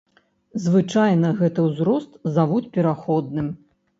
[0.63, 3.53] Звычайна гэты ўзрост завуць пераходным.